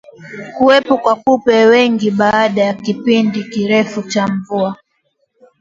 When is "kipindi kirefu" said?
2.73-4.03